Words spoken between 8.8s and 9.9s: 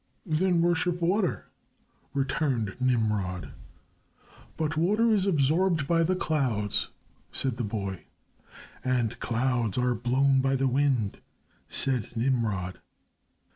"And clouds